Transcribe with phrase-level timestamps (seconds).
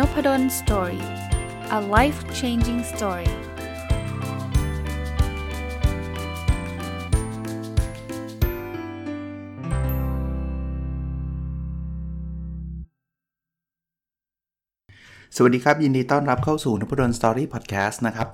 [0.00, 1.04] n o p a d o l story
[1.78, 3.32] a life changing story
[15.36, 18.28] สวัสดีครับ ยินดีต้อนรับเข้าสู่นพดล Story พอดแคสต์นะครับ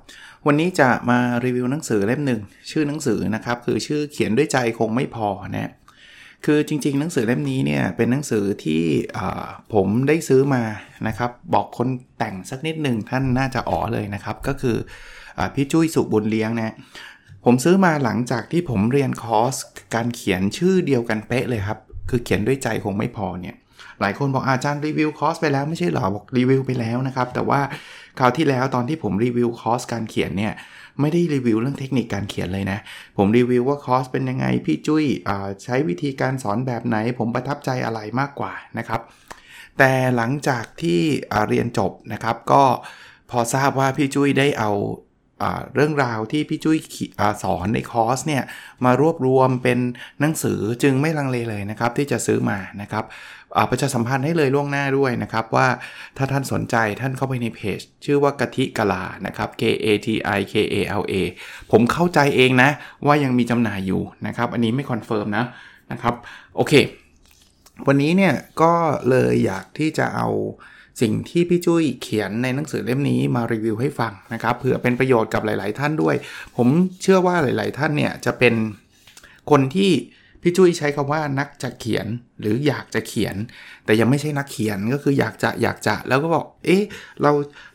[0.47, 2.41] วันนี้จะมารีวิวหนังสือเล่มหนึ่ง
[2.71, 5.71] ชื่อหนังสือนะครับ คือชื่อเขียนด้วยใจคงไม่พอนะ
[6.47, 8.83] คือจริง ๆ หนังสือเล่มนี้เนี่ยเป็นหนังสือที่
[9.75, 10.63] ผมได้ซื้อมา
[11.09, 11.89] นะครับ บอกคน
[12.19, 14.77] แต่งสักนิดหนึ่งท่านน่าจะอ๋อเลยนะครับ ก็คือ
[15.39, 16.75] อพี่จุ้ยศุบุญเลี้ยงนะ
[17.45, 19.55] ผมซื้อมาหลังจากที่ผมเรียนคอร์ส
[19.95, 21.79] การเขียนชื่อเดียวกันเป๊ะเลยครับ
[22.11, 23.57] คือเขียนด้วยใจคงไม่พอเนี่ย
[24.01, 27.61] หลายคนบอกอาจารย์รีวิวคอร์สไปแล้วไม่ใช่หรอบอกรีวิวไปแล้วนะครับ แต่ว่า
[28.19, 30.53] คราวที่แล้วตอนที่ผมรีวิวคอร์สการเขียนเนี่ย
[31.01, 32.79] ไม่ได้รีวิวเรื่องเทคนิคการเขียนเลยนะ
[33.17, 35.05] ผมรีวิวว่าคอร์สเป็นยังไง พี่จุ้ย
[35.65, 39.01] ใช้วิธีการสอนแบบไหน ผมประทับใจอะไรมากกว่านะครับ
[39.79, 41.01] แต่หลังจากที่
[41.49, 42.65] เรียนจบนะครับ ก็
[43.31, 44.71] พอทราบว่าพี่จุ้ยได้เอา
[45.75, 46.79] เรื่องราวที่พี่จุ้ย
[47.43, 48.43] สอนในคอร์สเนี่ย
[48.85, 49.79] มารวบรวมเป็น
[50.21, 53.05] หนังสือจึงไม่ลังเลเลยนะครับ ที่จะซื้อมานะครับ
[53.71, 55.69] ประชาสัมพันธ์ให้เลยล่วงหน้าด้วยนะครับ ว่า
[56.17, 61.15] ถ้าท่านสนใจท่านเข้าไปในเพจ ชื่อว่ากะทิกะลานะครับ K A T I K A L A
[61.71, 62.71] ผมเข้าใจเองนะ
[63.07, 65.45] ว่ายังมีจำหน่ายอยู่นะครับ อันนี้ไม่ confirm นะ
[65.93, 66.15] นะครับ
[66.57, 66.73] โอเค
[67.87, 68.73] วันนี้เนี่ยก็
[69.11, 70.29] เลยอยากที่จะเอา
[71.01, 76.15] สิ่งที่พี่จุ้ยเขียนในหนังสือเล่มนี้มารีวิวให้ฟังนะครับเผื่อเป็นประโยชน์กับหลาย ๆ ท่านด้วย
[76.57, 76.69] ผม
[77.03, 78.55] เชื่อว่าหลาย ๆ ท่านเนี่ยจะเป็น
[79.51, 79.91] คนที่
[80.43, 82.07] พี่จุ้ยใช้คำว่านักจะเขียน
[82.41, 83.37] หรืออยากจะเขียน
[83.85, 86.83] แต่ยังไม่ใช่นักเขียนก็คืออยากจะอยากจะแล้วก็บอกเอ๊ะ
[87.23, 87.31] เรา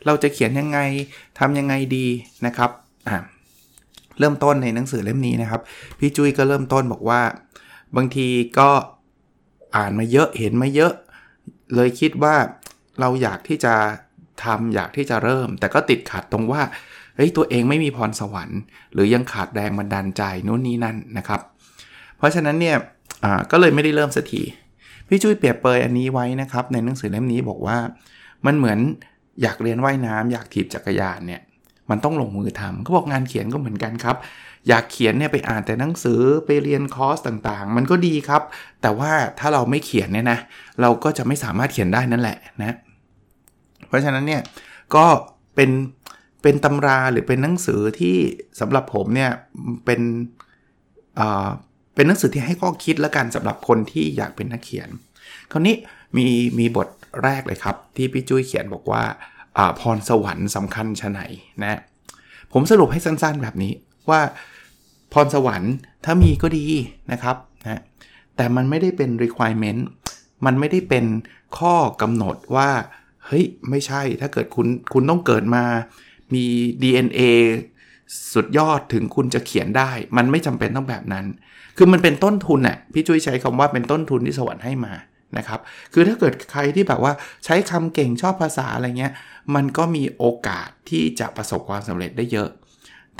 [0.06, 0.78] เราจะเขียนยังไง
[1.38, 2.06] ทำยังไงดี
[2.46, 2.70] นะครับ
[3.08, 3.18] อ่า
[4.18, 5.60] เริ่มต้นในหนังสือเล่มนี้นะครับ
[5.98, 7.20] พี่จุ้ยก็เริ่มต้นบอกว่า
[7.96, 8.70] บางทีก็
[9.76, 10.92] อ่านมาเยอะเห็นมาเยอะ
[11.74, 12.34] เลยคิดว่า
[13.00, 13.74] เราอยากที่จะ
[14.44, 16.62] ทำอยากที่จะเริ่ม แต่ก็ติดขัดตรงว่า
[17.16, 18.60] เฮ้ยตัวเองไม่มีพรสวรรค์
[18.92, 21.40] หรือยังขาดแรงบันดาลใจนู่นนี่นั่นนะครับ
[22.18, 22.76] เพราะฉะนั้นเนี่ย
[23.50, 24.42] ก็เลยไม่ได้เริ่มสักที
[25.08, 27.78] พี่จุ้ยเปรียบเปยอันนี้ไว้นะครับ ในหนังสือเล่มนี้บอกว่า
[28.46, 28.78] มันเหมือน
[29.42, 31.40] อยากเรียนว่ายน้ำอยากถีบจักรยานเนี่ย
[31.90, 34.16] มันต้องลงมือทำเขาบอกงานเขียนก็เหมือนกันครับ
[34.68, 38.42] อยากเขียนเนี่ยไปอ่านแต่หนังสือไปเรียนคอร์สต่างๆ มันก็ดีครับ
[38.82, 40.38] แต่ว่าถ้าเราไม่เขียนเนี่ยนะ
[40.80, 42.76] เราก็จะไม่สามารถเขียนได้นั่นแหละนะ
[43.86, 44.42] เพราะฉะนั้นเนี่ย
[44.94, 45.04] ก็
[45.54, 45.70] เป็น
[46.42, 48.16] เป็นตำราหรือเป็นหนังสือที่
[48.60, 49.30] สำหรับผมเนี่ย
[49.84, 50.00] เป็น
[51.94, 54.88] เป็นหนังสือที่ให้ข้อคิดแล้วกันสำหรับคนที่อยากเป็นนักเขียน
[55.50, 55.74] คราวนี้
[56.16, 56.26] มี
[56.58, 56.88] มีบท
[57.22, 59.02] แรกเลยครับ ที่พี่จุ้ยเขียนบอกว่า
[59.56, 61.20] อาพรสวรรค์สำคัญชะไหน
[61.62, 61.80] นะ
[62.52, 63.72] ผมสรุปให้สั้นๆแบบนี้
[64.10, 64.20] ว่า
[65.12, 65.74] พรสวรรค์
[66.04, 66.66] ถ้ามีก็ดี
[67.12, 67.82] นะครับนะ
[68.36, 69.80] แต่มันไม่ได้เป็น requirement
[70.46, 71.04] มันไม่ได้เป็น
[71.58, 72.70] ข้อกำหนดว่า
[73.26, 75.64] เฮ้ย ไม่ใช่ถ้าเกิดคุณคุณต้องเกิดมา
[76.34, 76.44] มี
[76.82, 77.20] DNA
[78.34, 81.26] สุดยอดถึงคุณจะเขียนได้ มันไม่จำเป็นต้องแบบนั้น
[81.76, 84.92] คือมันเป็นต้นทุนน่ะพี่จุ้ยใช้คำว่าเป็นต้นทุนที่สวรรค์ให้มา
[85.38, 85.60] นะครับ
[85.92, 87.12] คือถ้าเกิดใครที่แบบว่า
[87.44, 89.12] ใช้คำเก่งชอบภาษาอะไรเงี้ย
[89.54, 92.50] มันก็มีโอกาสที่จะประสบความสำเร็จได้เยอะ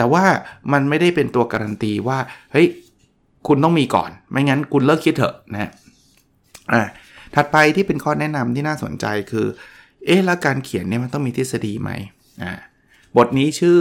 [0.02, 0.26] แต่ว่า
[0.72, 2.18] มันไม่ได้เป็นตัวการันตีว่า
[2.52, 2.66] เฮ้ย
[3.46, 5.70] คุณต้องมีก่อน ไม่งั้นคุณเลิกคิดเถอะนะ
[6.72, 6.82] อ่า
[7.34, 9.46] ถัดไปที่เป็นข้อแนะนำที่น่าสนใจคือ
[10.06, 11.90] เอ๊ะแล้วการเขียนเนี่ยมันต้องมีทฤษฎีไหม
[12.42, 12.52] อ่า
[13.16, 13.78] บทนี้ชื่อ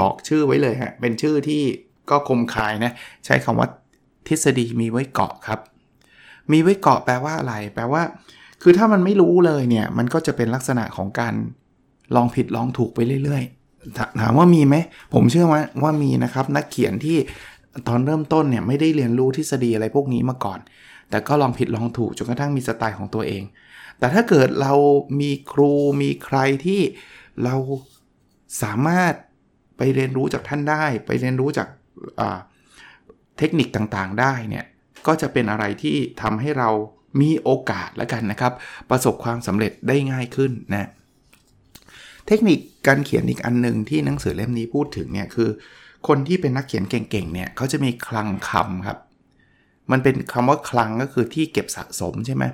[0.00, 1.62] บอกชื่อไว้เลยฮะ เป็นชื่อที่
[2.10, 2.92] ก็คมคายนะ
[3.26, 3.68] ใช้คำว่า
[4.28, 5.60] ทฤษฎีมีไว้เกาะครับ
[6.52, 8.02] มีไว้เกาะแปลว่าอะไร แปลว่า
[8.62, 11.34] คือถ้ามันไม่รู้เลยเนี่ย มันก็จะเป็นลักษณะของการ
[12.16, 13.57] ลองผิดลองถูกไปเรื่อยๆ
[14.20, 14.76] ถามว่ามีไหม
[15.14, 17.18] ผมเชื่อว่าว่ามีนะครับ นักเขียนที่
[17.88, 20.58] ตอนเริ่มต้นเนี่ยไม่ได้เรียนรู้ทฤษฎีอะไรพวกนี้มาก่อน
[21.10, 23.42] แต่ก็ลองผิดลองถูกจนกระทั่งมีสไตล์ของตัวเอง
[23.98, 24.72] แต่ถ้าเกิดเรา
[25.20, 25.72] มีครู
[26.02, 26.80] มีใครที่
[27.44, 27.56] เรา
[28.62, 29.12] สามารถ
[29.76, 31.68] ไปเรียนรู้จากท่านได้ ไปเรียนรู้จาก
[33.38, 34.64] เทคนิคต่างๆ ได้เนี่ย
[35.06, 36.70] ก็จะเป็นอะไรที่ทำให้เรา
[37.20, 38.52] มีโอกาสแล้วกันนะครับ
[38.90, 40.88] ประสบความสำเร็จได้ง่ายขึ้นนะ
[42.28, 45.48] เทคนิคการเขียนอีกอันหนึ่งที่หนังสือเล่มนี้พูดถึงเนี่ยคือ
[46.08, 48.98] คนที่เป็นนักเขียนเก่งๆเนี่ยเขาจะมีคลังคำครับ
[49.90, 52.44] มันเป็นคำว่าคลังก็คือที่เก็บสะสมใช่ไหม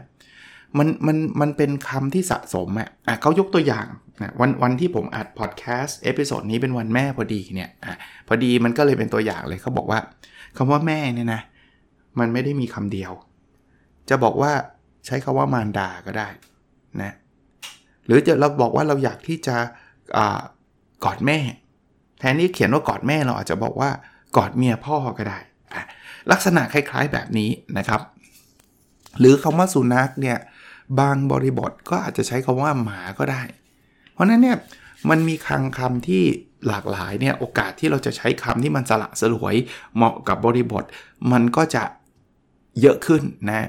[0.79, 2.88] มันมันมันเป็นคำที่สะสมอะ
[3.21, 3.87] เขายกตัวอย่าง
[4.23, 7.94] นะวันวันที่ผมอัดพอดแคสต์ episode นี้เป็นวันแม่พอดีเนี่ยอะ
[8.29, 10.00] พอดีมันก็เลยเป็นตัวอย่างเลยเขาบอกว่า
[10.56, 11.41] คำว่าแม่เนี่ยนะ
[12.19, 13.12] มันไม่ได้มีคำเดียว
[14.09, 14.53] จะบอกว่า
[15.06, 16.29] ใช้คำว่ามารดาก็ได้
[17.03, 17.12] นะ
[18.06, 19.56] หรือจะเราบอกว่าเราอยากที่จะ
[20.17, 20.19] อ
[21.05, 21.39] กอดแม่
[22.19, 23.91] แทนที่เขียนว่ากอดแม่เราอาจจะบอกว่า
[24.37, 25.39] กอดเมียพ่อก็ได้
[26.31, 28.01] ลักษณะคล้ายๆแบบนี้นะครับ
[29.21, 30.39] หรือคำว่าสุนัขเนี่ย
[31.01, 33.43] บางบริบทก็อาจจะใช้คำว่าหมาก็ได้
[34.12, 34.56] เพราะนั้นเนี่ย
[35.11, 36.23] มันมีคลังคำที่
[36.69, 39.55] หลากหลายเนี่ยโอกาสที่เราจะใช้คำที่มันสละสลวย
[39.97, 40.85] เหมาะกับบริบท
[41.33, 41.85] มันก็จะ
[42.81, 43.69] เยอะขึ้นนะ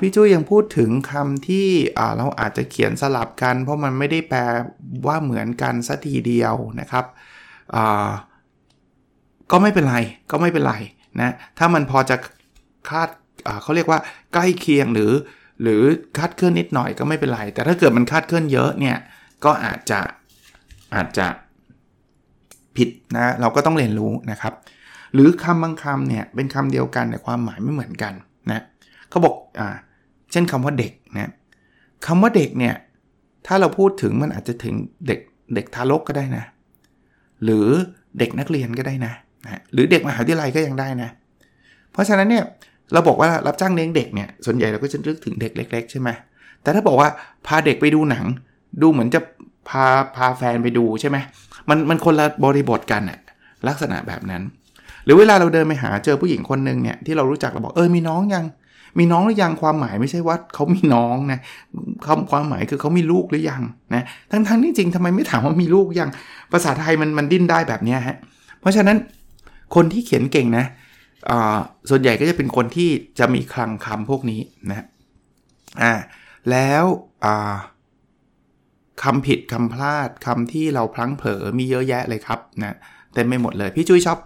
[0.00, 1.68] พี่จุ้ยยังพูดถึงคำที่
[2.16, 4.40] เราอาจจะเขียนสลับกัน เพราะมันไม่ได้แปล
[5.06, 7.04] ว่าเหมือนกันสัทีเดียวนะครับ
[9.50, 9.96] ก็ไม่เป็นไร
[10.30, 10.74] ก็ไม่เป็นไร
[11.20, 12.16] นะถ้ามันพอจะ
[12.88, 13.08] คาด
[13.62, 14.00] เขาเรียกว่า
[14.34, 15.12] ใกล้เคียงหรือ
[15.62, 15.82] หรือ
[16.18, 18.96] คาดเคลื่อนนิดหน่อยก็ไม่เป็นไร แต่ถ้าเกิดมันคาดเคลื่อนเยอะเนี่ย
[19.44, 20.00] ก็อาจจะ
[20.94, 21.26] อาจจะ
[22.76, 24.54] ผิดนะเราก็ต้องเรียนรู้นะครับ
[25.14, 28.12] หรือคำบางคำเนี่ยเป็นคำเดียวกันแต่ความหมายไม่เหมือนกัน
[28.50, 28.62] นะ
[29.10, 29.68] เขาบอกอ่า
[30.32, 31.30] เช่นคำว่าเด็กนะ
[32.06, 32.74] คำว่าเด็กเนี่ย
[33.46, 34.74] ถ้าเราพูดถึงมันอาจจะถึง
[35.06, 35.20] เด็ก
[35.54, 36.44] เด็กทารกก็ได้นะ
[37.44, 37.68] หรือ
[38.18, 39.12] เด็กนักเรียนก็ได้นะ
[39.44, 41.08] นะหรือเด็กมหาวิทยาลัยก็ยังได้นะ
[41.92, 42.44] เพราะฉะนั้นเนี่ย
[42.92, 46.08] เราบอกว่ารับจ้างเลี้ยงเด็กเนี่ยส่วนใหญ่เราก็จะนึกถึงเด็กเล็ก ๆ ใช่ไหม
[46.62, 47.08] แต่ถ้าบอกว่า
[47.46, 48.24] พาเด็กไปดูหนัง
[48.82, 49.20] ดูเหมือนจะ
[49.68, 49.84] พา
[50.16, 51.16] พาแฟนไปดูใช่ไหม
[51.68, 53.18] มันมันคนละบริบทกันอะ
[53.68, 54.42] ลักษณะแบบนั้น
[55.04, 58.44] หรือเวลาเราเดินไปหาเจอผู้หญิงคนหนึ่งเนี่ยที่เรารู้จักเราบอกเออมีน้องยัง
[58.98, 61.40] มีน้องหรือยังความหมายไม่ใช่ว่าเขามีน้องนะ
[62.06, 63.62] คำความหมายคือเขามีลูกหรือยัง
[63.94, 66.10] นะทั้งทั้งที่จริงทำไมไม่ถามว่ามีลูกยัง
[66.52, 68.16] ภาษาไทยมันมันดิ้นได้แบบนี้ฮะ
[68.60, 68.96] เพราะฉะนั้น
[69.74, 70.64] คนที่เขียนเก่งนะ
[71.90, 74.40] ส่วนใหญ่ก็จะเป็นคนที่จะมีคลังคำพวกนี้
[74.70, 74.86] นะ
[75.82, 75.92] อ่า
[76.50, 76.84] แล้ว
[79.02, 82.76] คำผิดคำพลาดคำที่เราพลั้งเผลอมีเยอะแยะเลยครับนะ
[83.14, 84.18] เต็มไปหมดเลย พี่จุ้ยชอบ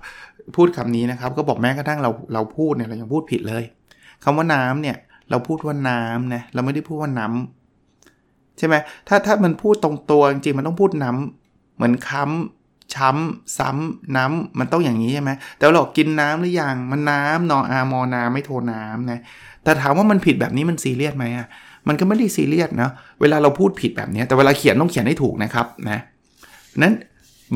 [0.56, 3.64] พูดคำนี้นะครับ ก็บอกแม้กระทั่งเราเราพูดเนี่ยเรายังพูดผิดเลย
[4.24, 4.96] คำว่าน้ำเนี่ย
[5.30, 8.74] เราพูดว่าน้ำนะเราไม่ได้พูดว่าน้ำใช่ไหม
[9.08, 19.20] ถ้าถ้ามันพูดตรงตัวจริงมันต้องพูดน้ำเหมือนค้ำช้ำซ้ำน้ำมันต้องอย่างนี้ใช่ไหมแต่เรากินน้ำหรือยังมันน้ำนออามอนาไม่โทน้ำนะ
[19.64, 21.46] แต่ถามว่ามันผิดแบบนี้มันซีเรียสไหมอะ
[21.88, 22.90] มันก็ไม่ได้ซีเรียสนะ
[23.20, 26.00] เวลาเราพูดผิดแบบนี้แต่เวลาเขียนต้องเขียนให้ถูกนะครับนะ
[26.82, 26.94] นั้น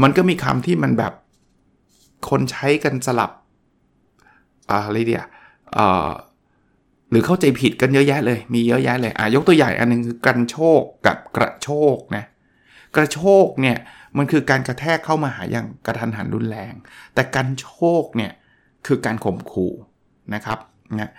[0.02, 1.12] มันก็มีคำที่มันแบบ
[2.30, 3.30] คนใช้กันสลับ
[4.70, 5.24] อะไรเดีย
[7.10, 12.24] หรือเข้าใจผิดกันเยอะแยะเลย มีเยอะแยะเลยอะยกตัวอย่างอันนึงคือกันโชคกับกระโชกนะ
[12.96, 13.78] กระโชกเนี่ย
[14.16, 16.74] มันคือการกระแทกเข้ามาหาอย่างกระทันหันรุนแรง
[17.14, 17.68] แต่กันโช
[18.02, 18.32] คเนี่ย
[18.86, 19.72] คือการข่มขู่
[20.34, 20.58] นะครับ
[21.00, 21.10] นะ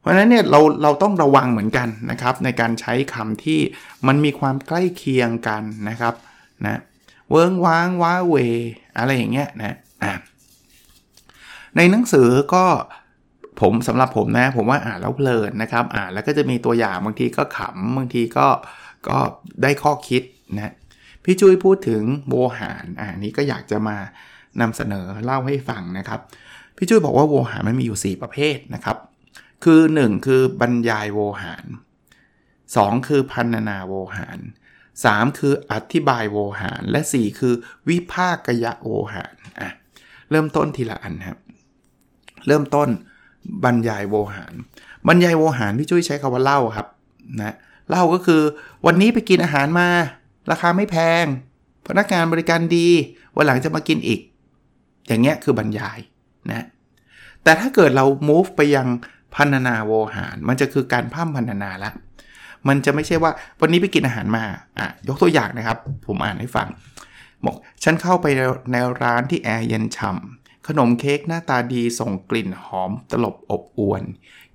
[0.00, 3.60] เพราะฉะนั้นเนี่ยเราเราต้องระวังเหมือนกันนะครับ ในการใช้คำที่
[4.06, 6.14] มันมีความใกล้เคียงกันนะครับ
[6.66, 6.80] นะ
[7.30, 8.36] เวิงว้างว้าเว
[8.98, 10.12] อะไรอย่างเงี้ยนะอะ
[11.76, 12.64] ในหนังสือก็
[13.60, 18.46] ผมสำหรับผมนะ ผมว่าอ่านแล้วเพลินนะครับ อ่านแล้วก็จะมีตัวอย่างบางทีก็ขำบางทีก็
[19.08, 19.18] ก็
[19.62, 20.22] ได้ข้อคิด
[20.56, 20.74] นะ
[21.24, 23.96] พี่จุ้ยพูดถึงโวหารอ่านี้ก็อยากจะมา
[24.60, 26.20] นำเสนอเล่าให้ฟังนะครับ
[26.76, 28.96] พี่จุ้ยบอกว่าโวหารมันมีอยู่ 4 ประเภทนะครับ
[29.64, 31.66] คือ 1 คือบรรยายโวหาร
[32.36, 34.38] 2 คือพันนาโวหาร
[34.88, 37.54] 3 คืออธิบายโวหาร และ 4 คือ
[37.88, 39.70] วิภาคกยะโวหารอะ
[40.30, 41.38] เริ่มต้นทีละอันครับ
[42.46, 42.88] เริ่มต้น
[43.64, 44.54] บรรยายโวหาร
[45.08, 46.86] บรรยายโวหารพี่จุ้ยใช้คาว่าเล่าครับ
[47.40, 47.54] นะ
[47.90, 48.42] เล่าก็คือ
[48.86, 49.88] วันนี้ไปกินอาหารมา
[50.50, 51.24] ราคาไม่แพง
[51.86, 52.88] พนักงานบริการดี
[53.36, 54.20] วันหลังจะมากินอีก
[55.06, 55.98] อย่างเงี้ยคือบรรยาย
[56.50, 56.66] นะ
[57.42, 58.86] แต่ถ้าเกิดเรา move ไปยัง
[59.34, 61.90] พันนาโวหาร มันจะคือการพัมพันนาละ
[62.68, 64.44] มันจะไม่ใช่ว่าวันนี้ไปกินอาหารมา
[64.78, 66.68] อะยกตัวอย่างนะครับ ผมอ่านให้ฟัง
[67.44, 68.26] บอกฉันเข้าไป
[68.72, 74.02] ในร้านที่แอร์เย็นฉ่ำ ขนมเค้กหน้าตาดีส่งกลิ่นหอมตลบอบอวน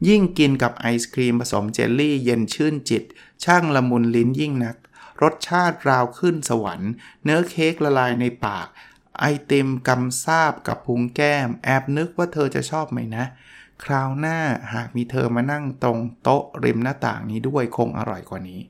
[0.08, 3.04] ยิ่งกินกับไอศครีมผสมเจลลี่เย็นชื่นจิต
[3.44, 4.76] ช่างละมุนลิ้นยิ่งนัก
[5.22, 6.92] รสชาติราวขึ้นสวรรค์
[7.24, 8.68] เนื้อเค้กละลายในปาก
[9.20, 13.26] ไอเต็มกำซาบกับพุงแก้ม แอบนึกว่าเธอจะชอบไหมนะ
[13.84, 14.40] คราวหน้า
[14.74, 18.62] หากมีเธอมานั่งตรงโต๊ะริมหน้าต่างนี้ด้วยคงอร่อยกว่านี้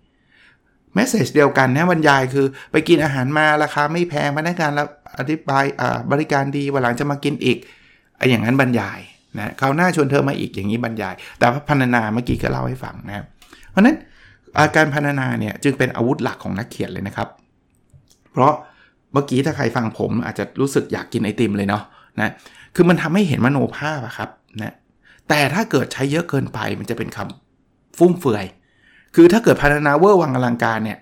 [0.97, 4.87] มสเซจเดียวกันนะบรรยายคือไปกินอาหารมาราคาไม่แพงพนักงานแล้ว
[5.19, 5.65] อธิบาย
[6.11, 7.57] บริการดีวันหลังจะมากินอีก
[8.17, 8.99] ไอ้อย่างนั้นบรรยาย
[9.37, 13.25] นะคราวหน้าชวนเธอมาอีกอย่างนี้บรรยาย แต่พันนาเมื่อกี้ก็เล่าให้ฟังนะ
[13.71, 13.95] เพราะนั้น
[14.59, 17.27] อาการพันนาเนี่ยจึงเป็นอาวุธหลักของนักเขียนเลยนะครับ
[18.31, 18.53] เพราะ
[19.13, 21.83] เมื่อกี้ถ้าใครฟังผมอาจจะรู้สึกอยากกินไอติมเลยเนาะ
[22.21, 22.31] นะ
[22.75, 24.29] คือมันทำให้เห็นมโนภาพอะครับ
[24.61, 24.73] นะ
[25.29, 28.45] แต่ถ้าเกิดใช้เยอะเกินไปมันจะเป็นคำฟุ่มเฟือย
[29.15, 30.97] คือถ้าเกิดพัฒนาเวอร์วังอลังการเนี่ย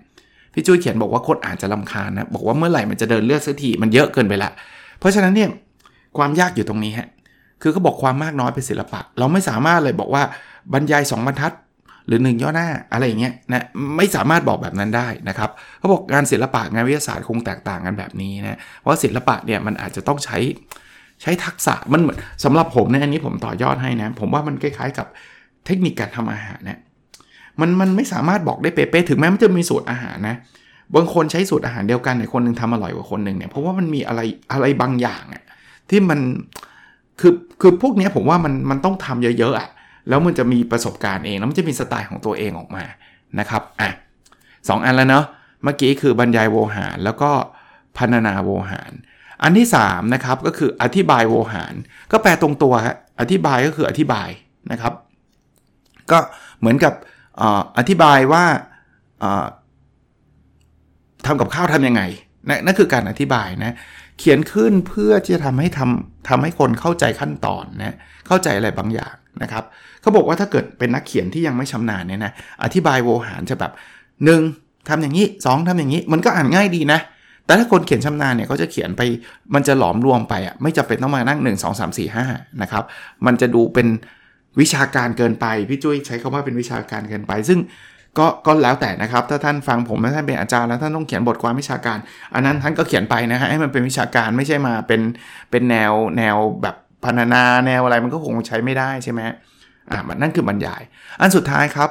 [0.54, 4.52] พี่จุ้ยเขียนบอกว่าคนอ่านจะลำคาญนะบอกว่าเมื่อไหร่มันจะเดินเลือดสักทีมันเยอะเกินไปละ
[5.00, 5.50] เพราะฉะนั้นเนี่ย
[6.18, 7.08] ความยากอยู่ตรงนี้ฮะ
[7.62, 10.24] คือเขาบอกความมากน้อยเป็นศิลปะ เราไม่สามารถเลยบอกว่า
[10.74, 11.54] บรรยาย2บรรทัด
[12.08, 13.64] หรือ 1 ย่อหน้าอะไรอย่างเงี้ยนะ
[13.98, 15.50] ไม่สามารถบอกแบบนั้นได้นะครับ
[15.80, 20.38] เขาบอกงานศิลปะงานวิทยาศาสตร์คงแตกต่างกันแบบนี้นะเพราะศิลปะเนี่ยมันอาจจะต้องใช้
[21.22, 25.08] ใช้ทักษะมันเหมือนสำหรับผมเนี่ยอันนี้ผมต่อยอดให้นะผมว่ามันคล้ายๆกับ
[25.66, 26.80] เทคนิคการทำอาหารเนี่ย
[27.60, 30.36] มันมันไม่สามารถบอกได้เป๊ะๆถึงแม้มันจะมีสูตรอาหารนะ
[30.96, 35.44] บางคนใช้สูตรอาหารเดียวกันแต่คนหนึ่งทำอร่อยกว่าคนหนึ่งเนี่ยเพราะว่ามันมีอะไรอะไรบางอย่างอะ
[35.90, 36.20] ที่มัน
[37.20, 39.70] คือคือพวกนี้ผมว่ามันมันต้องทำเยอะๆอะ
[40.10, 42.84] แล้วมันจะมีประสบการณ์เองแล้วมันจะมีสไตล์ของตัวเองออกมา
[43.40, 43.90] นะครับอะ
[44.70, 45.26] สองอันแล้วเนาะ
[45.64, 47.32] เมื่อกี้คือบรรยายโวหาร แล้วก็
[47.98, 48.92] พันนาโวหาร
[49.44, 51.74] อันที่3นะครับก็คืออธิบายโวหาร
[52.12, 54.30] ก็แปลตรงตัวฮะอธิบายก็คืออธิบาย
[54.72, 54.94] นะครับ
[56.12, 56.18] ก็
[56.60, 56.94] เหมือนกับ
[57.78, 58.44] อธิบายว่า
[61.26, 62.02] ทำกับข้าวทำยังไง
[62.50, 63.74] นนั่นคือการอธิบายนะ
[64.20, 67.96] เขียนขึ้นเพื่อที่จะทำให้ทำทำให้คนเข้าใจขั้นตอนนะ
[68.28, 69.64] เข้าใจอะไรบางอย่างนะครับ
[70.02, 72.32] เขาบอกว่าถ้าเกิดเป็นนักเขียนที่ยังไม่ชำนาญเนี่ยนะ
[72.64, 73.72] อธิบายโวหารจะแบบ
[74.30, 74.90] 1.
[74.90, 77.00] ทำอย่างนี้ 2ทำอย่างนี้ มันก็อ่านง่ายดีนะ
[77.46, 79.02] แต่ถ้าคนเขียนชำนาญเนี่ยเขาจะเขียนไป
[79.54, 82.84] มันจะหลอมรวมไปอะไม่จำเป็นต้องมานั่ง 1 2 3 4 5นะครับ
[83.26, 83.88] มันจะดูเป็น
[84.60, 87.60] วิชาการเกินไป พี่จุ้ยใช้คาว่าเป็นวิชาการเกินไป ซึ่ง
[88.20, 91.98] ก็ก็แล้วแต่นะครับ ถ้าท่านฟังผมแล้วท่านเป็นอาจารย์แล้วท่านต้องเขียนบทความวิชาการ
[92.34, 95.02] อันนั้นท่านก็เขียนไปนะฮะให้มันเป็นวิชาการไม่ใช่มาเป็น
[95.52, 99.22] เป็นแนวแนวแบบพันนาแนวอะไรมันก็คงใช้ไม่ได้ใช่ไหม
[99.92, 100.82] อ่ามันนั่นคือบรรยาย
[101.20, 101.90] อันสุดท้ายครับ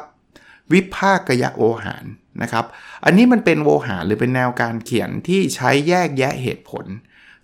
[0.73, 2.05] วิภาคกยะโวหาร
[2.43, 2.65] นะครับ
[3.05, 6.85] อันนี้มันเป็นโวหารหรือเป็นแนวการเขียนที่ใช้แยกแยะเหตุผล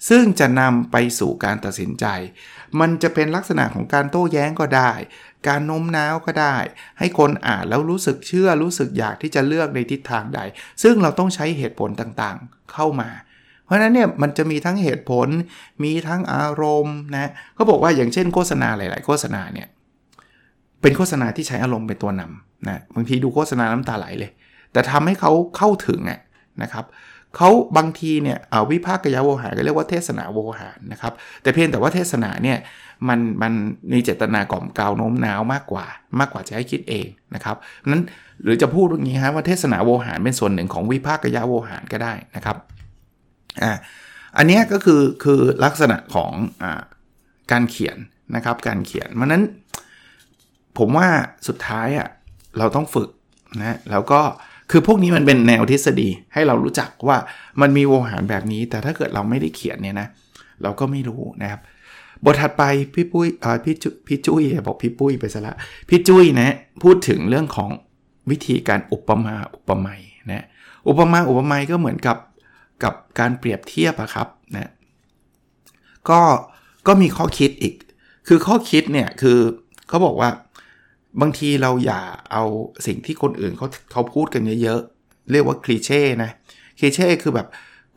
[0.08, 2.06] ซึ่งจะนำไปสู่การตัดสินใจ
[2.80, 4.92] มันจะเป็นลักษณะของการโต้แย้งก็ได้
[5.48, 6.56] การโน้มน้าวก็ได้
[6.98, 10.40] ให้คนอ่านแล้วรู้สึกเชื่อรู้สึกอยากที่จะเลือกในทิศทางใด
[10.82, 13.10] ซึ่งเราต้องใช้เหตุผลต่างๆ เข้ามา
[13.64, 15.28] เพราะฉะนั้นเนี่ยมันจะมีทั้งเหตุผล
[15.84, 19.68] มีทั้งอารมณ์นะเขาบอกว่าอย่างเช่นโฆษณาหลาย ๆ โฆษณาเนี่ย
[20.82, 24.30] เป็นโฆษณาที่ใช้อารมณ์เป็นตัวนำนะบางทีดูโฆษณาน้ำตาไหลเลย
[24.72, 26.00] แต่ทำให้เขาเข้าถึง
[26.62, 26.84] นะครับ
[27.36, 28.38] เขาบางทีเนี่ย
[28.70, 31.12] วิพากษ์กยโวหารก็เรียกว่าเทศนาโวหารนะครับ
[31.42, 32.58] แต่เพียงแต่ว่าเทศนาเนี่ย
[33.08, 33.52] มันมัน
[33.92, 35.86] มีเจตนากล่อมกาวโน้มน้าวมากกว่า
[36.18, 37.56] มากกว่าจะให้คิดเองนะครับ
[37.92, 38.02] นั้น
[38.42, 42.56] หรือจะพูดอย่างนี้ฮะว่าเทศนาโวหารเป็นส่วนหนึ่งของวิพากษ์กยโวหารก็ได้นะครับ
[43.62, 43.72] อ่า
[44.36, 46.82] อันนี้ก็คือคือลักษณะของอ่า
[47.52, 47.96] การเขียน
[48.36, 49.42] นะครับการเขียนมันนั้น
[50.78, 51.08] ผมว่า
[51.48, 52.08] สุดท้ายอะ่ะ
[52.58, 53.08] เราต้องฝึก
[53.58, 54.20] นะแล้วก็
[54.70, 57.18] คือพวกนี้มันเป็นแนวทฤษฎีให้เรารู้จักว่า
[57.60, 60.08] มันมีวงหารแบบนี้ แต่ถ้าเกิดเราไม่ได้เขียนเนี่ยนะ
[60.62, 61.60] เราก็ไม่รู้นะครับ
[62.24, 62.62] บทถัดไป
[62.94, 63.28] พี่ปุ้ย
[63.64, 65.54] พี่จุพี่จุ้ยบอกพี่ปุ้ยไปซะละ
[65.88, 67.70] พี่จุ้ยนะพูดถึงเรื่องของ
[68.30, 70.44] วิธีการอุปมาอุปไมยนะ
[70.88, 72.16] อุปมาอุปไมยก็เหมือนกับ
[72.82, 74.70] กับการเปรียบเทียบอะครับนะ
[76.08, 76.20] ก็
[76.86, 77.74] ก็มีข้อคิดอีก
[78.28, 79.38] คือข้อคิดเนี่ยคือ
[79.88, 80.30] เขาบอกว่า
[81.20, 82.00] บางทีเราอย่า
[82.32, 82.44] เอา
[82.86, 86.30] สิ่งที่คนอื่นเขาเขาพูดกันเยอะๆ เรียกว่าคลีเช่นะ
[86.78, 87.48] คลีเช่คือแบบ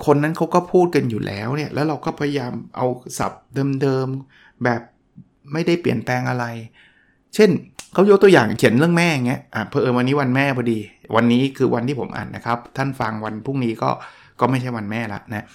[0.06, 2.86] คนนั้นเขาก็พูดกันอยู่แล้วเนี่ย แล้วเราก็พยายามเอา
[3.18, 3.44] ศัพท์
[3.82, 4.82] เดิมๆ แบบ
[5.54, 6.46] ไม่ได้เปลี่ยนแปลงอะไร
[7.36, 7.50] เช่น
[7.94, 10.80] เขายกตัวอย่างเขียนเรื่องแม่เงี้ยอะเพอเออวันนี้วันแม่พอดี
[11.16, 13.90] วันนี้คือวันที่ผมอ่านนะครับ ท่านฟังวันพรุ่งนี้ก็
[14.40, 15.46] ก็ไม่ใช่วันแม่ละนะ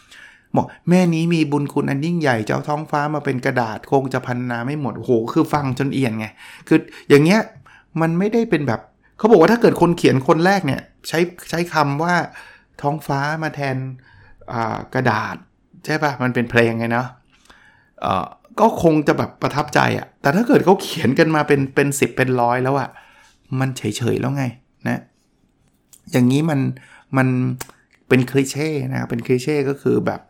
[0.56, 6.26] บอกแม่นี้มีบุญคุณอันยิ่งใหญ่เจ้าท้องฟ้ามาเป็นกระดาษคงจะพันนาไม่หมดโหคือฟังจนเอียนไง
[6.68, 7.40] คืออย่างเงี้ย
[8.00, 8.80] มันไม่ได้เป็นแบบ
[9.18, 11.18] เขาบอกว่าถ้าเกิดคนเขียนคนแรกเนี่ยใช้
[11.50, 12.14] ใช้คำว่า
[12.82, 13.76] ท้องฟ้ามาแทน
[14.94, 15.36] กระดาษ
[15.84, 17.08] ใช่ปะมันเป็นเพลงไงเนาะ
[18.60, 22.88] ก็คงจะแบบประทับใจอะแต่ถ้าเกิดเขาเขียนกันมาเป็นเป็นสิบเป็นร้อยแล้วอะ
[23.60, 23.82] มันเฉ
[24.14, 24.44] ยๆแล้วไง
[24.88, 25.00] นะ
[26.12, 26.60] อย่างนี้มัน
[27.16, 27.28] มัน
[28.08, 30.20] เป็นคลีเช่นะเป็นคลีเช่ก็คือแบบ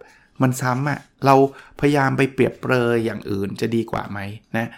[0.43, 1.35] มันซ้ำอะเรา
[1.81, 4.19] พยายามไปเปรียบเปรยอย่างอื่นจะดีกว่าไหม
[4.57, 4.69] นะ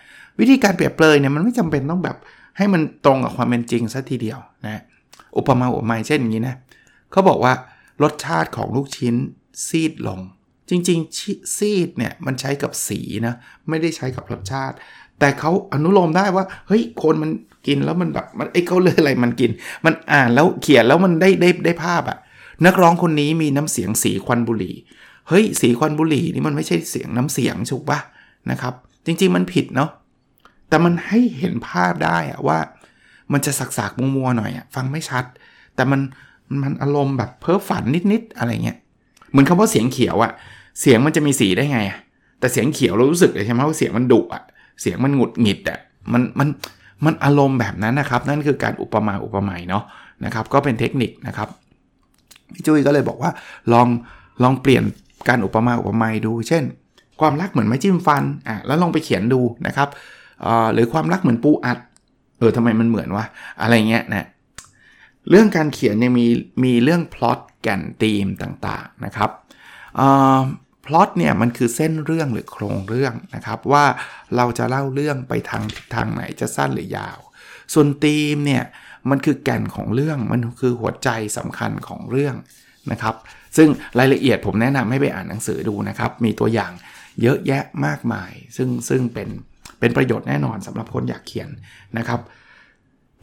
[0.41, 2.17] วิธีการเปรียบเปรยเนี่ยมันไม่จำเป็นต้องแบบ
[2.57, 4.83] ให้มันตรงกับความเป็นจริงซะทีเดียวนะ
[5.37, 6.57] อุปมาอุปไมยเช่นอย่างนี้นะ
[7.11, 7.53] เขาบอกว่า
[8.03, 9.15] รสชาติของลูกชิ้น
[9.67, 10.21] ซีดลง
[10.71, 13.35] จริงๆซีดเนี่ยมันใช้กับสีนะ
[13.69, 14.77] ไม่ได้ใช้กับรสชาติ
[15.19, 17.31] แต่เขาอนุโลมได้ว่าเฮ้ยคนมัน
[17.67, 19.51] กินแล้วมันแบบมันไอ้เขาเลยอะไรมันกิน
[19.85, 22.19] มันอ่านแล้วเขียนแล้วมันได้ได้ได้ภาพอะ
[22.67, 24.75] นักร้องคนนี้มีน้ำเสียงสีควันบุหรี่
[25.29, 27.99] เฮ้ยสีควันบุหรี่นี่มันไม่ใช่เสียงน้ำเสียงถูกปะ
[28.51, 28.75] นะครับ
[29.07, 29.91] จริง ๆ มันผิดเนาะ
[30.69, 32.59] แต่มันให้เห็นภาพได้อะว่า
[33.33, 35.25] มันจะสักๆมัวๆหน่อยอะฟังไม่ชัด
[35.75, 36.01] แต่มัน
[36.63, 38.79] มันอารมณ์แบบเพ้อฝันนิดๆอะไรเงี้ย
[39.31, 40.33] เหมือนคำว่าเสียงเขียวอะ
[40.81, 41.99] เสียงมันจะมีสีได้ไงอะ
[42.41, 44.43] แต่เสียงเขียวเรารู้สึกเลยใช่ไหมว่าเสียงมันดุอะ
[44.81, 45.79] เสียงมันหงุดหงิดอะ
[46.13, 46.49] มันมัน
[47.05, 49.85] มันอารมณ์แบบนั้นนะครับ นั่นคือการอุปมาอุปไมยเนาะ
[50.25, 51.49] นะครับ ก็เป็นเทคนิคนะครับ
[52.55, 53.31] พี่จุ้ยก็เลยบอกว่า
[53.73, 53.89] ลอง
[54.43, 54.85] ลองเปลี่ยน
[55.29, 56.65] การอุปมาอุปไมยดู เช่น
[57.21, 59.89] ความรักเหมือนไม้จิ้มฟันอะแล้วลองไปเขียนดูนะครับ
[60.73, 61.79] หรือความรักเหมือนปูอัด
[62.39, 63.25] เออทำไมมันเหมือนวะ
[63.61, 64.27] อะไรเงี้ยนะ
[65.31, 66.27] เรื่องการเขียนเนี่ยมี
[66.65, 69.31] มีเรื่องพล็อตแก่นธีมต่างๆนะครับ
[70.87, 73.85] พล็อตเนี่ยมันคือเส้นเรื่องหรือโครงเรื่องนะครับว่า
[74.37, 75.63] เราจะเล่าเรื่องไปทาง
[75.95, 77.19] ทางไหนจะสั้นหรือยาว
[77.75, 78.63] ส่วนธีมเนี่ย
[79.11, 82.35] มันคือแก่นของเรื่องมันคือหัวใจสำคัญของเรื่อง
[82.91, 83.15] นะครับ
[83.57, 86.73] ซึ่งรายละเอียดผมแนะนำให้ไปอ่านหนังสือดูนะครับ มีตัวอย่าง
[87.23, 89.29] เยอะแยะมากมาย ซึ่งซึ่งเป็น
[89.81, 91.49] เป็นประโยชน์แน่นอนสำหรับคนอยากเขียน
[91.99, 92.21] นะครับ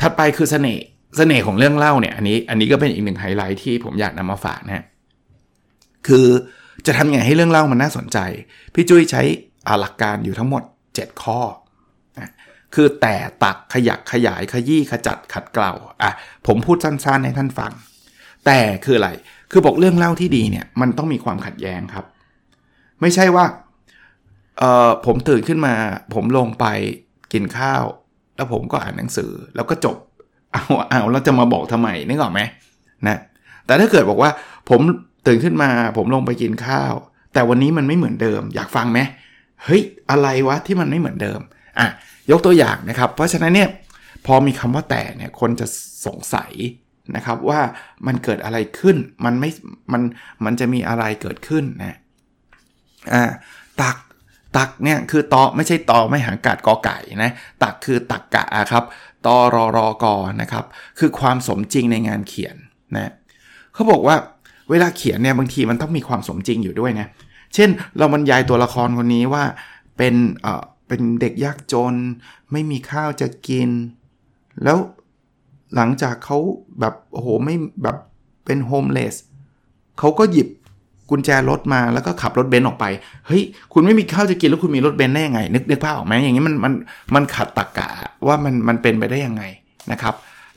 [0.02, 0.84] ถัดไปคือเสน่ห์
[1.18, 4.86] เสน่ห์ของเรื่องเล่าเนี่ยอันนี้อันนี้ก็เป็นอีกหนึ่งไฮไลท์ที่ผมอยากนำมาฝากนะ
[6.08, 6.28] คือ
[6.86, 8.18] จะทำยังไงให้เรื่องเล่ามันน่าสนใจ
[8.74, 9.22] พี่จุ้ยใช้
[9.80, 10.64] หลักการอยู่ทั้งหมด
[10.94, 11.40] 7 ข้อ
[12.20, 12.32] นะ
[12.76, 16.12] คือแต่ตักขยักขยายขยี้ขจัดขัดเกลาอะ
[16.48, 17.74] ผมพูดสั้นๆให้ท่านฟัง
[18.46, 19.10] แต่คืออะไร
[19.54, 22.06] คือบอกเรื่องเล่าที่ดีเนี่ยมันต้องมีความขัดแย้งครับ
[23.02, 23.46] ไม่ใช่ว่า
[24.60, 25.76] เออผมตื่นขึ้นมา
[26.14, 26.66] ผมลงไป
[27.34, 27.84] กินข้าว
[28.36, 29.98] แล้วผมก็อ่านหนังสือแล้วก็จบ
[30.52, 32.42] เอาเอาแล้วจะมาบอกทำไมนึกออกไหม
[33.08, 33.18] นะ
[33.66, 34.32] แต่ถ้าเกิดบอกว่า
[34.70, 34.82] ผม
[35.28, 36.94] ตื่นขึ้นมา ผมลงไปกินข้าว
[37.34, 39.00] แต่วันนี้มันไม่เหมือนเดิม อยากฟังไหม
[39.64, 39.82] เฮ้ย
[40.12, 41.40] อะไรวะที่มันไม่เหมือนเดิม
[41.80, 41.88] อะ
[42.32, 43.70] ยกตัวอย่างนะครับ เพราะฉะนั้นเนี่ย
[44.26, 45.68] พอมีคำว่าแต่เนี่ยคนจะ
[46.06, 46.52] สงสัย
[47.16, 47.62] นะครับว่า
[48.08, 49.50] มันเกิดอะไรขึ้นมันไม่
[49.92, 50.02] มัน
[50.46, 51.98] มันจะมีอะไรเกิดขึ้นนะ
[53.14, 53.24] อ่า
[53.82, 53.98] ตัก
[54.58, 57.32] ตักเนี่ยคือตอไม่ใช่ตอไม่หางกาดกอไก่นะ
[57.64, 58.84] ตักคือตักกะครับ
[59.26, 60.66] ตอรอรอกอนะครับ
[61.00, 62.56] คือความสมจริงในงานเขียน
[62.96, 63.12] นะ
[63.74, 64.16] เขาบอกว่า
[64.70, 67.08] เวลาเขียนเนี่ยบางทีมันต้องมีความสมจริงอยู่ด้วยนะ
[67.54, 69.44] เช่น เราบรรยายตัวละครคนนี้ว่า
[69.98, 71.94] เป็นเอ่อเป็นเด็กยากจน
[72.52, 73.70] ไม่มีข้าวจะกิน
[74.64, 74.78] แล้ว
[75.76, 76.38] หลังจากเขา
[76.80, 77.98] แบบโอ้โหไม่แบบ
[78.46, 79.16] เป็น homeless
[80.00, 80.48] เขาก็หยิบ
[81.10, 82.86] กุญแจรถมาแล้วก็ขับรถเบนซ์ออกไป
[83.28, 86.74] เฮ้ย คุณไม่มีข้าวจะกินแล้วคุณมีรถเบนซ์ได้ยังไง นึกนึกภาพออกไหมอย่างนี้มันมัน
[87.16, 87.90] มันขัดตรกกะ
[88.28, 89.44] ว่ามันมันเป็นไปได้ยังไง
[89.92, 90.14] นะครับ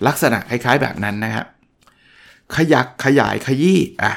[0.07, 1.47] ลักษณะคล้ายๆแบบนั้นนะครับ
[2.57, 4.13] ขยักขยายขยี้อะ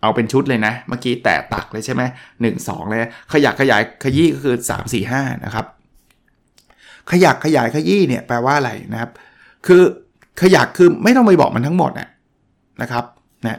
[0.00, 2.02] เอาเป็นชุดเลยนะ เมื่อกี้แตะตักเลยใช่ไหม
[2.40, 3.00] หนึ่งสองเลย
[3.32, 5.66] ขยักขยายขยี้ก็คือ 3 4 5 นะครับ
[7.10, 9.10] ขยักขยายขยี้เนี่ยแปลว่าอะไรนะครับ
[9.66, 9.82] คือ
[10.40, 12.08] ขยักคือไม่ต้องไปบอกมันทั้งหมดนะ
[12.82, 13.04] นะครับ
[13.46, 13.58] นะ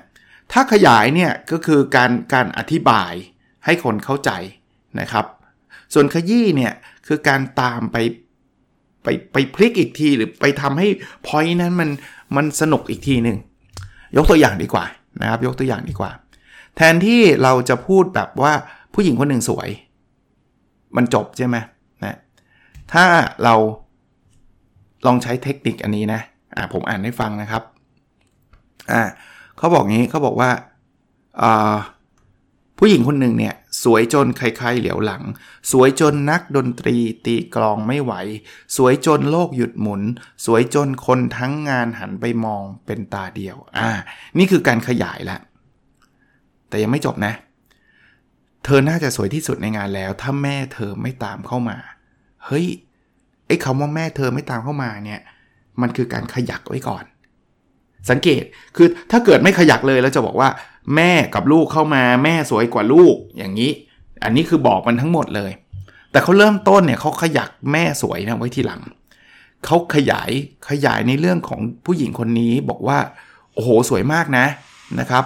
[0.52, 3.14] ถ้าขยายเนี่ยก็คือการการอธิบาย
[3.66, 4.32] ให้คนเข้าใจ
[5.00, 5.26] นะครับ
[5.94, 6.74] ส่วนขยี้เนี่ย
[7.08, 7.98] คือการตามไป
[9.04, 10.88] ไปไปพลิกอีกทีหรือไปทำให้
[11.28, 11.90] พอยนั้นมัน
[12.36, 13.38] มันสนุกอีกทีหนึ่ง
[14.18, 14.86] ยกตัวอย่างดีกว่า
[15.22, 16.12] นะครับ ยกตัวอย่างดีกว่า
[16.76, 18.54] แทนที่เราจะพูดแบบว่า
[18.94, 19.70] ผู้หญิงคนหนึ่งสวย
[20.96, 21.56] มันจบใช่ไหม
[22.04, 22.18] นะ
[22.94, 23.06] ถ้า
[23.44, 23.56] เรา
[25.06, 26.22] ลองใช้เทคนิคอันนี้นะ
[26.58, 27.64] อ่าผมอ่านให้ฟังนะครับ
[28.92, 29.04] อ่า
[29.58, 30.50] เขาบอกงี้เขาบอกว่า
[31.42, 31.76] อ่า
[32.80, 35.24] ผู้หญิงคนหนึ่งเนี่ยสวยจนใครๆเหลียวหลัง
[35.72, 38.14] สวยจนนักดนตรีตีกลองไม่ไหว
[38.78, 40.02] สวยจนโลกหยุดหมุน
[40.46, 43.92] สวยจนคนทั้งงานหันไปมองเป็นตาเดียว อ่า
[44.38, 45.40] นี่คือการขยายล้ว
[46.70, 47.34] แต่ยังไม่จบนะ
[48.64, 51.78] เธอน่าจะสวยที่สุดในงานแล้ว ถ้าแม่เธอไม่ตามเข้ามา
[52.46, 52.66] เฮ้ย
[53.48, 55.22] ไอ้คำว่าแม่เธอไม่ตามเข้ามาเนี่ย
[55.82, 57.04] มันคือการขยักไว้ก่อน
[58.10, 58.44] สังเกต
[58.76, 60.50] คือถ้าเกิดไม่ขยักเลยแล้วจะบอกว่า
[60.96, 63.72] แม่กับลูกเข้ามาแม่สวยกว่าลูกอย่างนี้
[64.24, 65.52] อันนี้คือบอกมันทั้งหมดเลย
[66.12, 68.82] แต่เขาเริ่มต้นเนี่ยเขาขยักแม่สวยนะไว้ทีหลัง
[69.66, 70.32] เขาขยาย
[70.70, 72.98] ขยายในเรื่องของผู้หญิงคนนี้บอกว่า
[73.54, 74.46] โอ้โหสวยมากนะ
[75.00, 75.24] นะครับ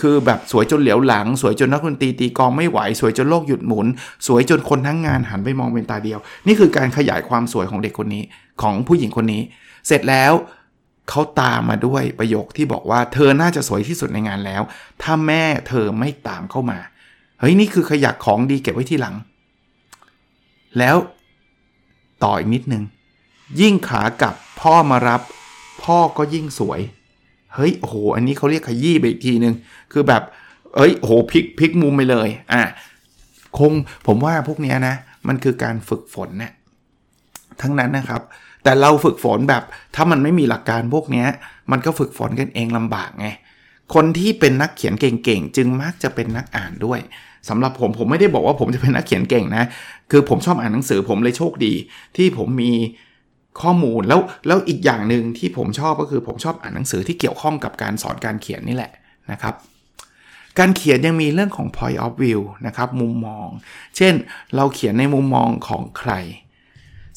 [0.00, 3.86] คือแบบสวยจนเหลียวหลัง สวยจนนักดนตรีตีกองไม่ไหว สวยจนโลกหยุดหมุน
[4.26, 8.22] สวยจนคนทั้งงานหันไปมองเป็นตาเดียว นี่คือการขยายความสวยของเด็กคนนี้
[8.62, 9.42] ของผู้หญิงคนนี้
[9.88, 10.32] เสร็จแล้ว
[11.10, 14.62] เขาตามมาด้วยประโยคที่บอกว่าเธอน่าจะสวยที่สุดในงานแล้ว
[15.02, 16.78] ถ้าแม่เธอไม่ตามเข้ามา
[17.40, 19.16] เฮ้ยนี่คือขยักของดีเก็บไว้ที่หลัง
[20.78, 20.96] แล้ว
[22.24, 22.84] ต่ออีกนิดนึง
[23.60, 25.20] ยิ่งขากลับพ่อมารับ
[25.82, 26.80] พ่อก็ยิ่งสวย
[27.54, 29.54] เฮ้ยโอ้โหอันนี้เขาเรียกขยี้ไปอีกทีนึง
[29.92, 30.22] คือแบบ
[30.74, 32.62] เอ้ยโอ้โหพลิกพลิกมุมไปเลยอะ
[33.58, 33.72] คง
[34.06, 34.94] ผมว่าพวกนี้นะ
[35.28, 36.52] มันคือการฝึกฝนเนะี่ย
[37.60, 38.22] ทั้งนั้นนะครับ
[38.68, 39.62] แต่เราฝึกฝนแบบ
[39.94, 41.24] ถ้ามันไม่มีหลักการพวกนี้
[41.70, 43.26] มันก็ฝึกฝนกันเองลำบากไง
[43.94, 47.00] คนที่เป็นนักเขียนเก่งๆ จึงมักจะเป็นนักอ่านด้วย
[47.48, 49.64] สำหรับผมผมไม่ได้บอกว่าผมจะเป็นนักเขียนเก่งนะ
[50.10, 51.74] คือผมชอบอ่านหนังสือผมเลยโชคดี
[52.16, 52.72] ที่ผมมี
[53.60, 58.92] ข้อมูลแล้วแล้วอีกอย่างหนึ่งที่ผมชอบก็คือผมชอบอ่านหนังสือที่เกี่ยวข้องกับการสอนการเขียนนี่แหละ
[59.32, 59.54] นะครับ
[60.58, 63.48] การเขียนยังมีเรื่องของ point of view นะครับมุมมอง
[63.96, 64.14] เช่น
[64.56, 66.12] เราเขียนในมุมมองของใคร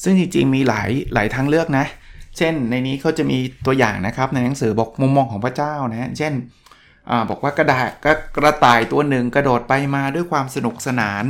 [0.02, 1.86] ซึ่งจริงๆมีหลายหลายทางเลือกนะ
[2.38, 6.32] เช่นในนี้เขาจะมีตัวอย่างนะครับในหนังสือบอกมุมมองของพระเจ้านะเช่น
[7.10, 7.90] อบอกว่ากระดาษ
[8.36, 11.24] กระต่ายตัวหนึ่งกระโดดไปมาด้วยความสนุกสนาน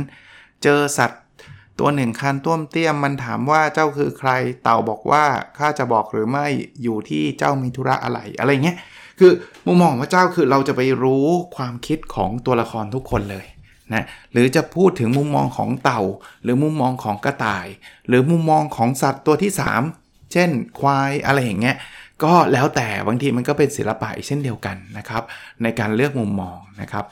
[0.63, 1.21] เจอสัตว์
[1.79, 4.31] ตัวหนึ่งคันต้วมเตี้ยมมันถามว่าเจ้าคือใคร
[4.63, 5.23] เต่าบอกว่า
[5.57, 6.47] ข้าจะบอกหรือไม่
[6.83, 8.77] อยู่ที่เจ้ามีธุระอะไรอะไรเงี้ย
[9.19, 9.31] คือ
[9.65, 13.45] มุมมองของพระเจ้าคือเราจะไปรู้ความคิดของตัวละครทุกคนเลย
[13.93, 16.01] นะหรือจะพูดถึงมุมมองของเต่า
[16.43, 17.67] หรือมุมมองของกระต่าย
[18.07, 19.51] หรือมุมมองของสัตว์ตัวที่
[20.33, 21.77] เช่นควายอะไรอย่างเงี้ย
[22.23, 25.23] ก็แล้วแต่บางทีมันก็เป็นศิลปะเช่นเดียวกันนะครับ
[25.63, 27.05] ในการเลือกมุมมองนะครับ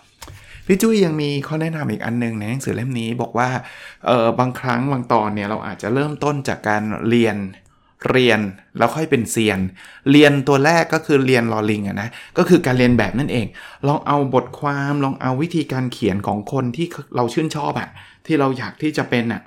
[0.66, 3.50] พี่จุ้ยยังมีข้อแนะนำอีกอันนึงในหนังสือเล่มนี้บอกว่า
[4.06, 7.36] เออบางครั้งบางตอนเนี่ยเราอาจจะเริ่มต้นจากการเรียน
[8.10, 8.40] เรียน
[8.78, 9.60] แล้วค่อยเป็นเซียน
[10.12, 13.46] เรียนตัวแรกก็คือเรียนลอลิงอะนะ ก็คือการเรียนแบบนั่นเอง
[13.88, 17.90] ลองเอาบทความลองเอาวิธีการเขียนของคนที่เราชื่นชอบอะ
[18.26, 19.42] ที่เราอยากที่จะเป็นอะ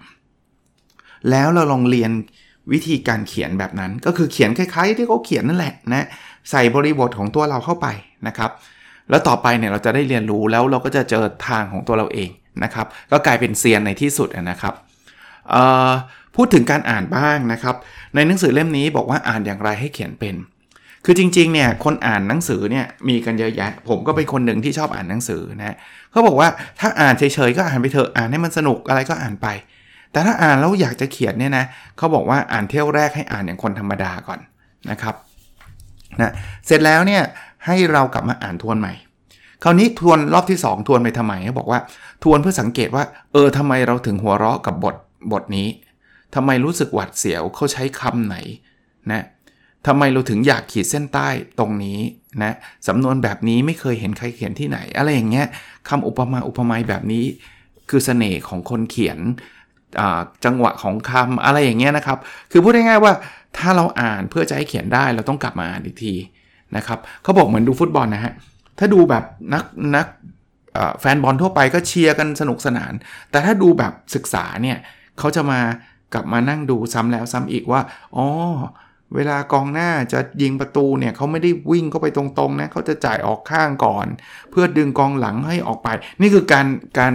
[1.31, 2.11] แล้วเราลองเรียน
[2.73, 6.07] วิธีการเขียนแบบนั้น ก็คือเขียนคล้ายๆ ที่เขาเขียนนั่นแหละนะ
[6.51, 7.87] ใส่บริบทของตัวเราเข้าไป
[8.27, 8.51] นะครับ
[9.11, 12.31] แล้วต่อไปเนี่ยเราจะได้เรียนรู้แล้วเราก็จะเจอทางของตัวเราเอง
[12.65, 14.75] นะครับ ก็กลายเป็นเซียนในที่สุดนะครับ
[16.37, 17.77] พูดถึงการอ่านบ้างนะครับ
[18.15, 20.35] ในหนังสือเล่มนี้บอกว่าอ่านอย่างไรให้เขียนเป็น
[21.05, 25.77] คือจริงๆเนี่ยคนอ่านหนังสือเนี่ยมีกันเยอะแยะ ผมก็เป็นคนหนึ่งที่ชอบอ่านหนังสือนะ
[26.11, 26.49] เขาบอกว่า
[26.81, 29.49] ถ้าอ่านเฉยๆก็อ่านไปเถอะอ่านให้มันสนุกอะไรก็อ่านไป
[30.13, 31.65] แต่ถ้าอ่านแล้วอยากจะเขียนเนี่ยนะ
[31.97, 34.41] เขาบอกว่าอ่านเที่ยวแรกให้อ่านอย่างคนธรรมดาก่อน
[34.91, 35.15] นะครับ
[36.21, 36.33] นะ
[36.67, 37.23] เสร็จแล้วเนี่ย
[37.67, 38.93] ให้เรากลับมาอ่านทวนใหม่
[39.63, 41.81] คราวนี้ทวนรอบที่ 2 ทวนไปทำไมเขาบอกว่า
[42.25, 44.95] ทวนเพื่อสังเกตว่า เออทำไมเราถึงหัวเราะกับบท
[45.33, 45.69] บทนี้
[46.35, 48.37] ทำไมรู้สึกหวัดเสียวเขาใช้คำไหน
[49.13, 49.25] นะ
[49.87, 52.01] ทำไมเราถึงอยากขีดเส้นใต้ตรงนี้
[52.43, 52.53] นะ
[52.89, 55.47] สำนวนแบบนี้ไม่เคยเห็นใครเขียนที่ไหน อะไรอย่างเงี้ย
[55.89, 57.25] คำอุปมาอุปไมยแบบนี้
[57.91, 59.19] คือเสน่ห์ของคนเขียน
[60.45, 62.19] จังหวะของคำอะไรอย่างเงี้ยนะครับ
[62.51, 63.13] คือพูดง่ายๆว่า
[63.59, 66.15] ถ้าเราอ่านเพื่อจะให้เขียนได้เราต้องกลับมาอ่านอีกที
[66.77, 68.33] นะครับเขาบอกเหมือนดูฟุตบอลนะฮะ
[68.79, 69.65] ถ้าดูแบบนัก
[69.97, 70.07] นัก
[71.01, 72.93] แฟนบอลทั่วไปก็เชียร์กันสนุกสนาน
[73.31, 74.79] แต่ถ้าดูแบบศึกษาเนี่ย
[75.19, 75.61] เขาจะมา
[76.15, 77.81] กลับมานั่งดูซ้ำแล้วซ้ำอีกว่า
[78.17, 78.27] อ๋อ
[79.15, 84.07] เวลากองหน้าจะยิงประตูเนี่ยเขาไม่ได้วิ่งเข้าไปตรงๆนะเขาจะจ่ายออกข้างก่อน
[84.51, 85.89] เพื่อดึงกองหลังให้ออกไป
[86.21, 86.67] นี่คือการ
[86.99, 87.15] การ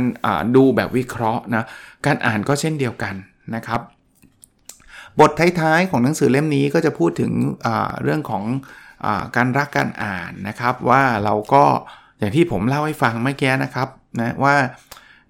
[0.55, 1.65] ดูแบบวิเคราะห์นะ
[2.05, 3.15] การอ่านก็เช่นเดียวกัน
[3.55, 3.81] นะครับ
[5.19, 7.31] บทท้ายๆของหนังสือเล่มนี้ก็จะพูดถึง
[8.03, 8.43] เรื่องของ
[9.05, 11.63] อการรักการอ่านนะครับ ว่าเราก็
[12.19, 13.87] อย่างที่ผมเล่าให้ฟังเมื่อกี้นะครับ
[14.19, 14.55] นะว่า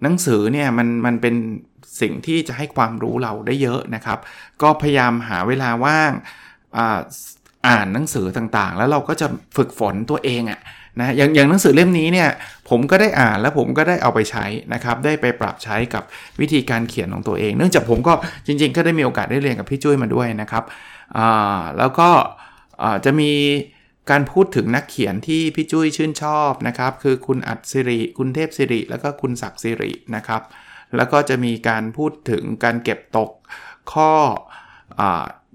[0.03, 1.35] หนังสือเนี่ยมันมันเป็น
[2.01, 4.19] สิ่งที่จะให้ความรู้เราได้เยอะนะครับ
[4.61, 6.11] ก็พยายามหาเวลาว่าง
[7.67, 10.59] อ่านหนังสือต่างๆ แล้วเราก็จะฝึกฝนตัวเองอะ
[10.99, 12.29] นะอย่างอย่างหนังสือเล่มนี้เนี่ย
[12.69, 16.03] ผมก็ได้อ่านแล้วผมก็ได้เอาไปใช้นะครับ ได้ไปปรับใช้กับ
[16.41, 18.13] วิธีการเขียนของตัวเอง เนื่องจากผมก็
[18.47, 20.63] จริง ๆ ก็ได้มีโอกาสได้เรียนกับพี่จุ้ยมาด้วยนะครับ
[21.77, 22.09] แล้วก็
[23.05, 23.31] จะมี
[24.09, 30.41] การพูดถึงนักเขียนที่พี่จุ้ยชื่นชอบนะครับ คือคุณอัดสิริ คุณเทพสิริ แล้วก็คุณศักดิ์สิรินะครับ
[30.95, 33.31] แล้วก็จะมีการพูดถึงการเก็บตก
[33.93, 34.11] ข้อ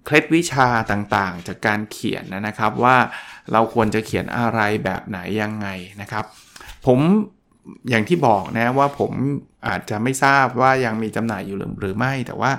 [0.04, 2.96] เคล็ดวิชาต่างๆ จากการเขียนนะครับว่า
[3.52, 5.68] เราควรจะเขียนอะไรแบบไหนยังไง
[6.00, 6.24] นะครับ
[6.86, 6.98] ผม
[7.90, 9.12] อย่างที่บอกนะว่าผม
[9.66, 12.52] อาจจะไม่ทราบว่ายังมีจำหน่ายอยู่หรือไม่แต่ว่า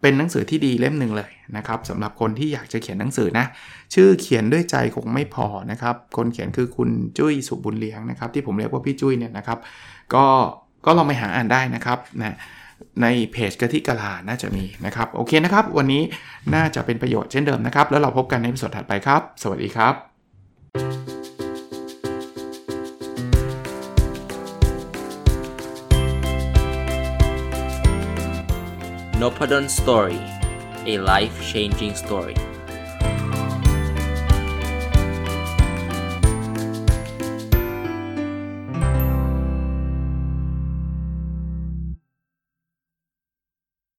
[0.00, 3.46] เป็นหนังสือที่ดีเล่มหนึ่งเลยนะครับสำหรับคนที่อยากจะเขียนหนังสือนะ
[3.94, 9.58] ชื่อเขียนด้วยใจคงไม่พอนะครับ คนเขียนคือคุณจุ้ยสุบุญเลี้ยงนะครับ ที่ผมเรียกว่าพี่จุ้ยเนี่ยนะครับ
[10.14, 10.26] ก็
[10.84, 12.36] ก็ลองไปหาอ่านได้นะครับนะ
[13.02, 16.02] ในเพจกะทิกะลาน่าจะมีนะครับ โอเคนะครับ วันนี้
[16.54, 19.94] น่าจะเป็นประโยชน์เช่นเดิมนะครับ แล้วเราพบกันในสดถัดไปครับ สวัสดีครับ
[29.20, 30.20] n o p a d o n Story
[30.92, 32.51] a life changing story